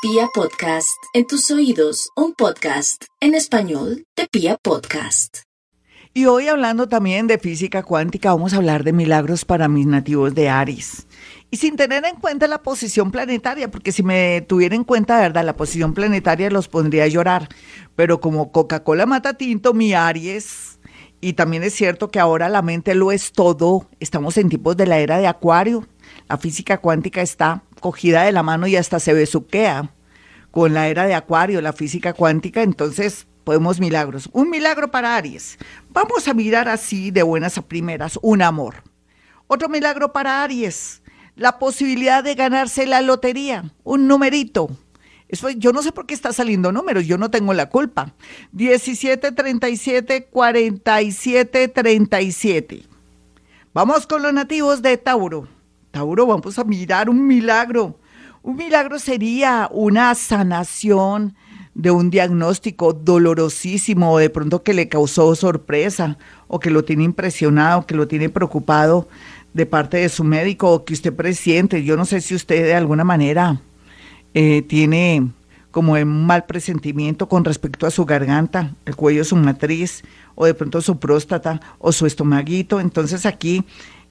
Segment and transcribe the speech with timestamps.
[0.00, 5.38] Pia Podcast, en tus oídos, un podcast en español de Pia Podcast.
[6.14, 10.36] Y hoy hablando también de física cuántica, vamos a hablar de milagros para mis nativos
[10.36, 11.08] de Aries.
[11.50, 15.44] Y sin tener en cuenta la posición planetaria, porque si me tuviera en cuenta, verdad,
[15.44, 17.48] la posición planetaria los pondría a llorar.
[17.96, 20.78] Pero como Coca-Cola mata tinto, mi Aries,
[21.20, 24.86] y también es cierto que ahora la mente lo es todo, estamos en tiempos de
[24.86, 25.88] la era de Acuario,
[26.28, 29.90] la física cuántica está cogida de la mano y hasta se besuquea
[30.50, 34.28] con la era de Acuario, la física cuántica, entonces podemos milagros.
[34.32, 35.58] Un milagro para Aries.
[35.90, 38.82] Vamos a mirar así de buenas a primeras, un amor.
[39.46, 41.02] Otro milagro para Aries,
[41.34, 44.68] la posibilidad de ganarse la lotería, un numerito.
[45.28, 48.14] Eso, yo no sé por qué está saliendo números, yo no tengo la culpa.
[48.52, 52.82] 17, 37, 47, 37.
[53.74, 55.48] Vamos con los nativos de Tauro.
[55.90, 57.96] Tauro, vamos a mirar un milagro.
[58.42, 61.34] Un milagro sería una sanación
[61.74, 66.18] de un diagnóstico dolorosísimo o de pronto que le causó sorpresa
[66.48, 69.08] o que lo tiene impresionado, que lo tiene preocupado
[69.54, 71.84] de parte de su médico o que usted presiente.
[71.84, 73.60] Yo no sé si usted de alguna manera
[74.34, 75.30] eh, tiene
[75.70, 80.02] como un mal presentimiento con respecto a su garganta, el cuello su matriz,
[80.34, 82.80] o de pronto su próstata o su estomaguito.
[82.80, 83.64] Entonces aquí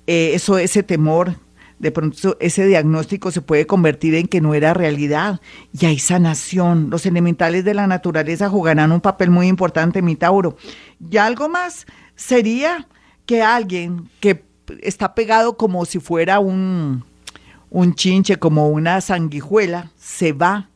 [0.06, 1.36] eh, eso, ese temor
[1.80, 5.40] de pronto ese diagnóstico se puede convertir en que no era realidad
[5.78, 6.90] y hay sanación.
[6.90, 10.58] Los elementales de la naturaleza jugarán un papel muy importante, mi Tauro.
[11.00, 12.88] Y algo más sería
[13.26, 14.44] que alguien que
[14.82, 17.04] está pegado como si fuera un,
[17.70, 20.70] un chinche, como una sanguijuela, se va,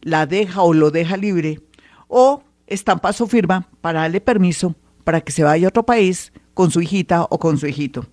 [0.00, 1.60] la deja o lo deja libre,
[2.08, 6.70] o estampa su firma para darle permiso para que se vaya a otro país con
[6.70, 8.06] su hijita o con su hijito.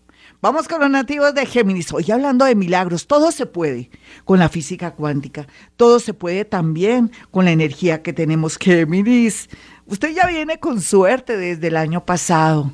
[0.46, 1.92] Vamos con los nativos de Géminis.
[1.92, 3.90] Hoy hablando de milagros, todo se puede
[4.26, 9.50] con la física cuántica, todo se puede también con la energía que tenemos Géminis.
[9.88, 12.72] Usted ya viene con suerte desde el año pasado,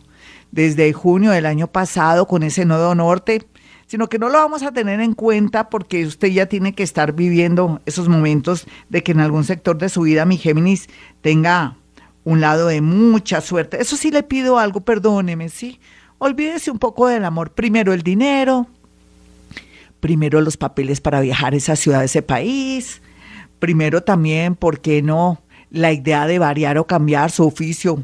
[0.52, 3.48] desde junio del año pasado con ese nodo norte,
[3.88, 7.14] sino que no lo vamos a tener en cuenta porque usted ya tiene que estar
[7.14, 10.90] viviendo esos momentos de que en algún sector de su vida mi Géminis
[11.22, 11.78] tenga
[12.26, 13.82] un lado de mucha suerte.
[13.82, 15.80] Eso sí le pido algo, perdóneme, ¿sí?
[16.24, 17.54] Olvídese un poco del amor.
[17.54, 18.68] Primero el dinero,
[20.00, 23.02] primero los papeles para viajar a esa ciudad, a ese país.
[23.58, 25.42] Primero también, ¿por qué no?
[25.72, 28.04] La idea de variar o cambiar su oficio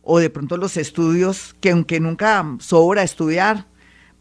[0.00, 3.66] o de pronto los estudios, que aunque nunca sobra estudiar,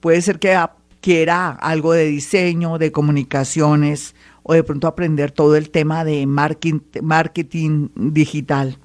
[0.01, 0.59] puede ser que
[0.99, 6.81] quiera algo de diseño, de comunicaciones o de pronto aprender todo el tema de marketing,
[7.01, 8.77] marketing digital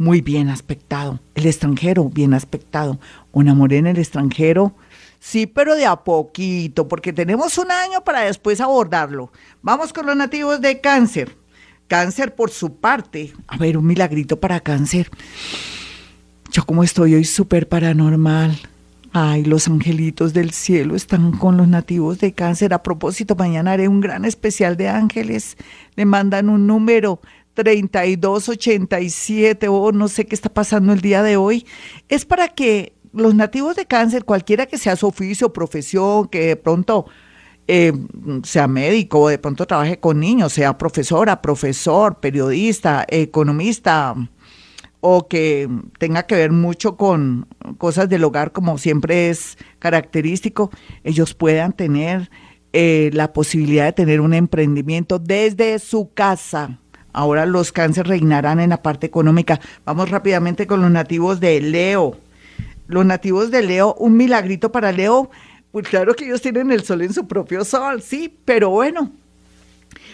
[0.00, 1.20] muy bien aspectado.
[1.34, 2.98] El extranjero, bien aspectado.
[3.32, 4.74] Un amor en el extranjero,
[5.18, 9.30] sí, pero de a poquito, porque tenemos un año para después abordarlo.
[9.60, 11.36] Vamos con los nativos de cáncer.
[11.86, 13.34] Cáncer por su parte.
[13.46, 15.10] A ver, un milagrito para cáncer.
[16.50, 18.58] Yo como estoy hoy súper paranormal.
[19.12, 22.72] Ay, los angelitos del cielo están con los nativos de cáncer.
[22.72, 25.58] A propósito, mañana haré un gran especial de ángeles.
[25.96, 27.20] Le mandan un número
[27.54, 31.64] 3287 o no sé qué está pasando el día de hoy,
[32.08, 36.56] es para que los nativos de cáncer, cualquiera que sea su oficio, profesión, que de
[36.56, 37.06] pronto
[37.66, 37.92] eh,
[38.44, 44.14] sea médico o de pronto trabaje con niños, sea profesora, profesor, periodista, economista,
[45.00, 45.68] o que
[45.98, 50.70] tenga que ver mucho con cosas del hogar, como siempre es característico,
[51.04, 52.30] ellos puedan tener
[52.72, 56.78] eh, la posibilidad de tener un emprendimiento desde su casa
[57.12, 59.60] Ahora los cánceres reinarán en la parte económica.
[59.84, 62.16] Vamos rápidamente con los nativos de Leo.
[62.86, 65.30] Los nativos de Leo, un milagrito para Leo.
[65.72, 69.12] Pues claro que ellos tienen el sol en su propio sol, sí, pero bueno,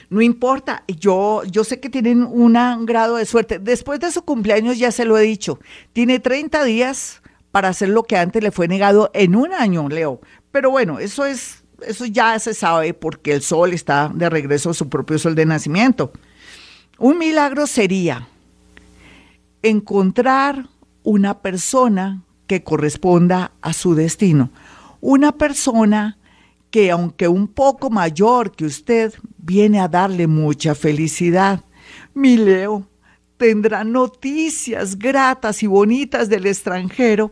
[0.09, 2.55] no importa, yo, yo sé que tienen un
[2.87, 3.59] grado de suerte.
[3.59, 5.59] Después de su cumpleaños, ya se lo he dicho,
[5.93, 10.21] tiene 30 días para hacer lo que antes le fue negado en un año, Leo.
[10.53, 14.75] Pero bueno, eso es, eso ya se sabe porque el sol está de regreso a
[14.75, 16.13] su propio sol de nacimiento.
[16.99, 18.27] Un milagro sería
[19.63, 20.69] encontrar
[21.03, 24.51] una persona que corresponda a su destino.
[25.01, 26.17] Una persona
[26.71, 31.61] que aunque un poco mayor que usted, viene a darle mucha felicidad.
[32.15, 32.87] Mi Leo
[33.37, 37.31] tendrá noticias gratas y bonitas del extranjero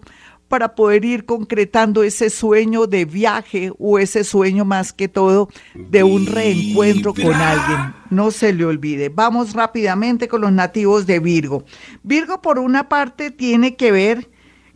[0.54, 6.04] para poder ir concretando ese sueño de viaje o ese sueño más que todo de
[6.04, 7.92] un reencuentro con alguien.
[8.10, 9.08] No se le olvide.
[9.08, 11.64] Vamos rápidamente con los nativos de Virgo.
[12.04, 14.30] Virgo por una parte tiene que ver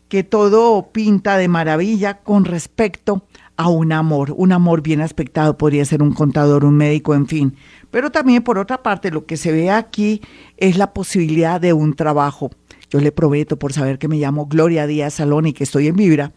[0.08, 3.24] que todo pinta de maravilla con respecto
[3.56, 7.54] a un amor, un amor bien aspectado, podría ser un contador, un médico, en fin.
[7.92, 10.22] Pero también, por otra parte, lo que se ve aquí
[10.56, 12.50] es la posibilidad de un trabajo.
[12.90, 15.96] Yo le prometo, por saber que me llamo Gloria Díaz Salón y que estoy en
[15.96, 16.32] Vibra,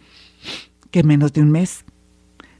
[0.92, 1.86] que en menos de un mes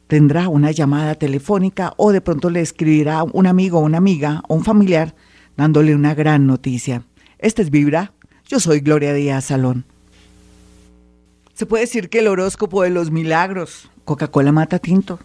[0.08, 4.64] tendrá una llamada telefónica o de pronto le escribirá un amigo, una amiga o un
[4.64, 5.16] familiar
[5.58, 7.04] dándole una gran noticia.
[7.40, 8.14] Este es Vibra.
[8.48, 9.86] Yo soy Gloria Díaz Salón.
[11.54, 15.20] Se puede decir que el horóscopo de los milagros, Coca-Cola mata tinto,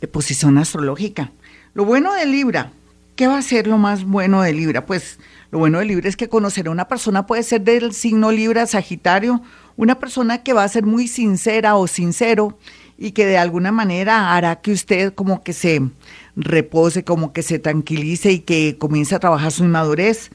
[0.00, 1.32] de posición astrológica.
[1.74, 2.72] Lo bueno de Libra,
[3.16, 4.86] ¿qué va a ser lo más bueno de Libra?
[4.86, 5.18] Pues
[5.50, 8.66] lo bueno de Libra es que conocer a una persona puede ser del signo Libra,
[8.66, 9.40] Sagitario,
[9.76, 12.58] una persona que va a ser muy sincera o sincero
[12.98, 15.80] y que de alguna manera hará que usted como que se
[16.36, 20.30] repose, como que se tranquilice y que comience a trabajar su inmadurez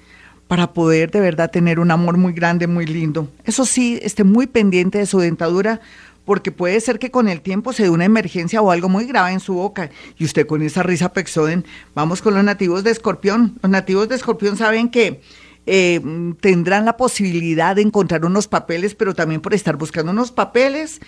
[0.47, 3.29] para poder de verdad tener un amor muy grande, muy lindo.
[3.43, 5.81] Eso sí, esté muy pendiente de su dentadura
[6.25, 9.31] porque puede ser que con el tiempo se dé una emergencia o algo muy grave
[9.31, 11.65] en su boca y usted con esa risa pexoden.
[11.95, 13.57] Vamos con los nativos de Escorpión.
[13.61, 15.21] Los nativos de Escorpión saben que
[15.65, 16.01] eh,
[16.41, 20.99] tendrán la posibilidad de encontrar unos papeles, pero también por estar buscando unos papeles,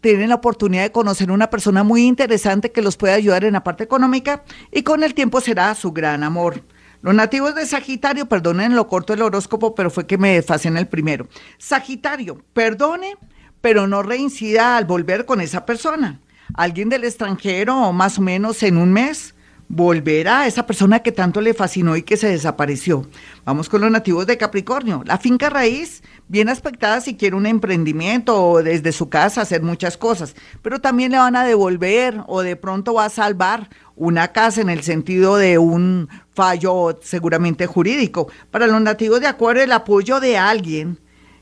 [0.00, 3.64] tienen la oportunidad de conocer una persona muy interesante que los puede ayudar en la
[3.64, 6.62] parte económica y con el tiempo será su gran amor.
[7.00, 10.76] Los nativos de Sagitario, perdonen lo corto del horóscopo, pero fue que me desfasé en
[10.76, 11.26] el primero.
[11.58, 13.16] Sagitario, perdone,
[13.62, 16.20] pero no reincida al volver con esa persona.
[16.54, 19.34] Alguien del extranjero, más o menos en un mes,
[19.68, 23.08] volverá a esa persona que tanto le fascinó y que se desapareció.
[23.46, 25.02] Vamos con los nativos de Capricornio.
[25.06, 29.96] La finca raíz, bien aspectada si quiere un emprendimiento o desde su casa hacer muchas
[29.96, 34.60] cosas, pero también le van a devolver o de pronto va a salvar una casa
[34.60, 38.28] en el sentido de un fallo seguramente jurídico.
[38.50, 40.98] Para los nativos de Acuario, el apoyo de alguien,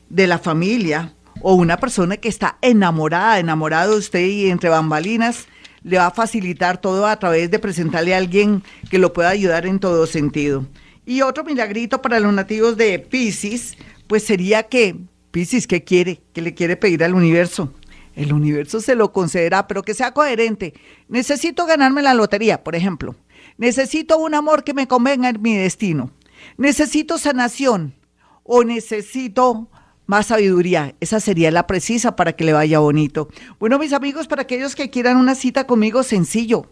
[0.09, 5.47] de la familia o una persona que está enamorada, enamorada de usted y entre bambalinas,
[5.83, 9.65] le va a facilitar todo a través de presentarle a alguien que lo pueda ayudar
[9.65, 10.67] en todo sentido.
[11.05, 14.95] Y otro milagrito para los nativos de Pisces, pues sería que
[15.31, 16.21] Pisces, ¿qué quiere?
[16.33, 17.73] ¿Qué le quiere pedir al universo?
[18.15, 20.73] El universo se lo concederá, pero que sea coherente.
[21.07, 23.15] Necesito ganarme la lotería, por ejemplo.
[23.57, 26.11] Necesito un amor que me convenga en mi destino.
[26.57, 27.95] Necesito sanación
[28.43, 29.69] o necesito
[30.11, 30.93] más sabiduría.
[30.99, 33.29] Esa sería la precisa para que le vaya bonito.
[33.61, 36.65] Bueno, mis amigos, para aquellos que quieran una cita conmigo, sencillo.